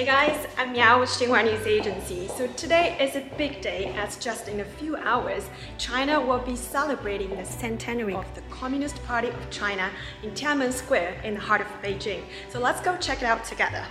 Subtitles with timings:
[0.00, 2.26] Hey guys, I'm Miao with Xinhua News Agency.
[2.28, 6.56] So today is a big day as just in a few hours, China will be
[6.56, 9.90] celebrating the centenary of the Communist Party of China
[10.22, 12.22] in Tiananmen Square in the heart of Beijing.
[12.48, 13.84] So let's go check it out together.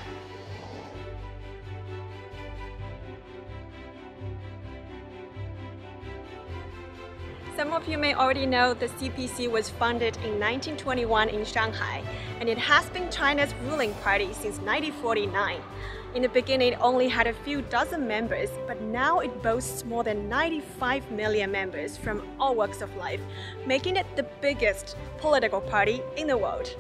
[7.59, 12.01] Some of you may already know the CPC was founded in 1921 in Shanghai,
[12.39, 15.61] and it has been China's ruling party since 1949.
[16.15, 20.03] In the beginning, it only had a few dozen members, but now it boasts more
[20.03, 23.21] than 95 million members from all walks of life,
[23.67, 26.75] making it the biggest political party in the world.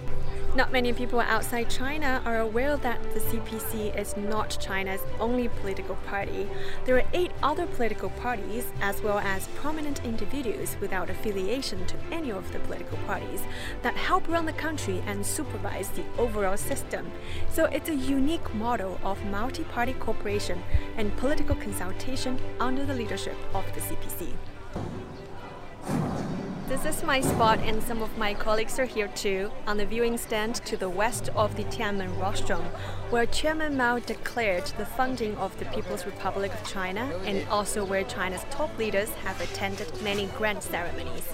[0.55, 5.95] Not many people outside China are aware that the CPC is not China's only political
[6.07, 6.49] party.
[6.85, 12.31] There are eight other political parties, as well as prominent individuals without affiliation to any
[12.31, 13.43] of the political parties,
[13.83, 17.11] that help run the country and supervise the overall system.
[17.51, 20.61] So it's a unique model of multi-party cooperation
[20.97, 24.33] and political consultation under the leadership of the CPC.
[26.69, 30.19] This is my spot and some of my colleagues are here too, on the viewing
[30.19, 32.61] stand to the west of the Tiananmen rostrum,
[33.09, 38.03] where Chairman Mao declared the founding of the People's Republic of China and also where
[38.03, 41.27] China's top leaders have attended many grand ceremonies.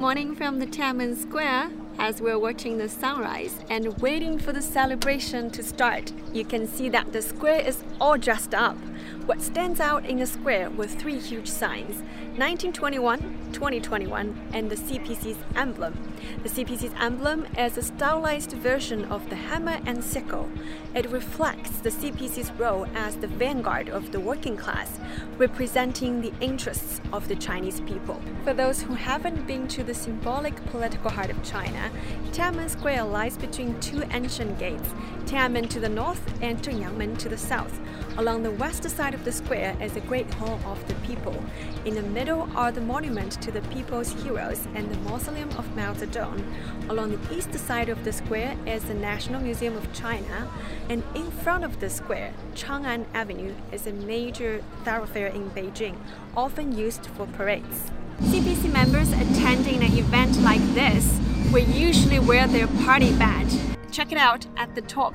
[0.00, 5.50] Morning from the Tiananmen Square as we're watching the sunrise and waiting for the celebration
[5.50, 6.10] to start.
[6.32, 8.78] You can see that the square is all dressed up.
[9.26, 11.96] What stands out in the square were three huge signs
[12.38, 13.20] 1921,
[13.52, 15.96] 2021, and the CPC's emblem.
[16.42, 20.48] The CPC's emblem is a stylized version of the hammer and sickle.
[20.94, 24.98] It reflects the CPC's role as the vanguard of the working class,
[25.38, 28.20] representing the interests of the Chinese people.
[28.44, 31.90] For those who haven't been to the symbolic political heart of China,
[32.32, 34.88] Tiananmen Square lies between two ancient gates,
[35.24, 37.80] Tiananmen to the north and Zhengyangmen to the south.
[38.16, 41.42] Along the west side of the square is the Great Hall of the People.
[41.84, 45.94] In the middle are the monument to the people's heroes and the Mausoleum of Mao
[45.94, 46.42] Zedong.
[46.88, 50.50] Along the east side of the square is the National Museum of China,
[50.88, 55.96] and in front of the square, Chang'an Avenue is a major thoroughfare in Beijing,
[56.36, 57.90] often used for parades.
[58.20, 61.18] CPC members attending an event like this
[61.52, 63.52] will usually wear their party badge.
[63.90, 65.14] Check it out at the top.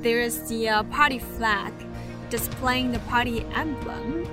[0.00, 1.72] There is the uh, party flag
[2.29, 4.25] displaying the party emblem.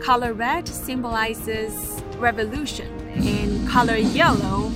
[0.00, 4.70] Color red symbolizes revolution, and color yellow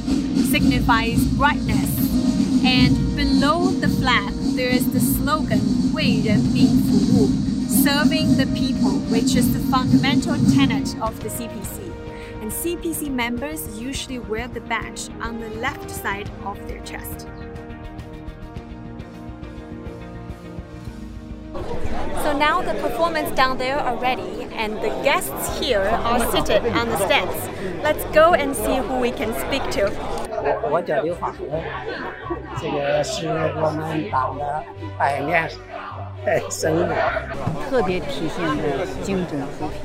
[0.50, 1.90] signifies brightness.
[2.64, 7.28] And below the flag, there is the slogan 为人民服务,
[7.68, 11.92] serving the people, which is the fundamental tenet of the CPC.
[12.40, 17.26] And CPC members usually wear the badge on the left side of their chest.
[22.22, 26.88] So now the performance down there are ready and the guests here are seated on
[26.88, 27.36] the stands.
[27.82, 29.90] Let's go and see who we can speak to.
[30.46, 31.62] 我我叫刘华红，
[32.60, 34.62] 这个是我们党的
[34.98, 35.48] 百年
[36.50, 36.94] 生日，
[37.68, 39.80] 特别体现了精准扶贫，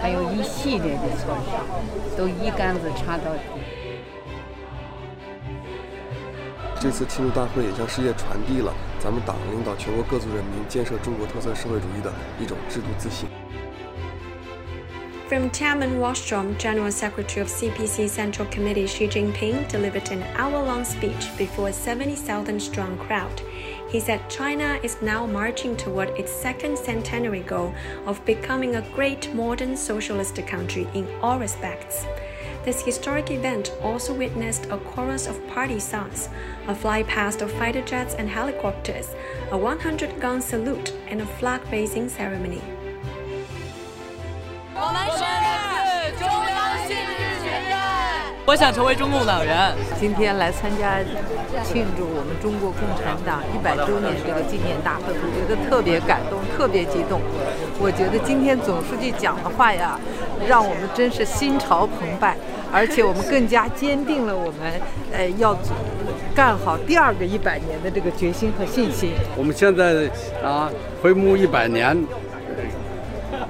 [0.00, 3.40] 还有一系列的措施，都一竿子插到底。
[6.81, 13.29] 这次庆祝大会也向世界传递了咱们党领导全国各族人民建设中国特色社会主义的一种制度自信。
[15.29, 21.69] From Tiananmen rostrum, General Secretary of CPC Central Committee Xi Jinping delivered an hour-long speech before
[21.69, 23.39] a 70,000-strong crowd.
[23.87, 27.75] He said China is now marching toward its second centenary goal
[28.07, 32.05] of becoming a great modern socialist country in all respects.
[32.63, 36.29] This historic event also witnessed a chorus of party songs,
[36.67, 39.15] a fly past of fighter jets and helicopters,
[39.51, 42.61] a 100 gun salute, and a flag raising ceremony.
[48.51, 49.73] 我想成为中共党员。
[49.97, 50.99] 今天来参加
[51.63, 57.21] 庆祝我们中国共产党一百周年这个纪念大会，我觉得特别感动，特别激动。
[57.79, 59.97] 我觉得今天总书记讲的话呀，
[60.45, 62.35] 让我们真是心潮澎湃，
[62.73, 64.73] 而且我们更加坚定了我们
[65.13, 65.57] 呃要
[66.35, 69.13] 干好第二个一百年的这个决心和信心。
[69.37, 70.11] 我们现在
[70.43, 70.69] 啊，
[71.01, 71.97] 回目一百年，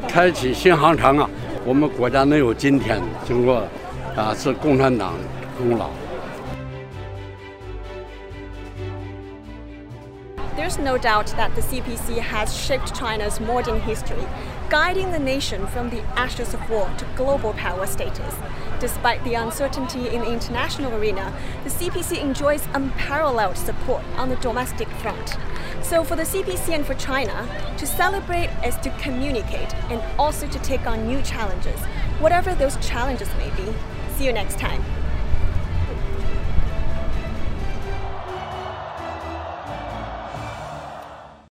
[0.08, 1.28] 开启新航程啊！
[1.66, 3.64] 我们国家能有今天，经过。
[4.17, 5.15] 啊，是共产党
[5.59, 5.91] 功劳。
[10.57, 14.27] There's no doubt that the CPC has shaped China's modern history,
[14.71, 18.35] guiding the nation from the ashes of war to global power status.
[18.81, 21.31] Despite the uncertainty in the international arena,
[21.65, 25.37] the CPC enjoys unparalleled support on the domestic front.
[25.83, 30.59] So for the CPC and for China, to celebrate is to communicate and also to
[30.61, 31.79] take on new challenges,
[32.19, 33.73] whatever those challenges may be.
[34.22, 35.01] See you next time.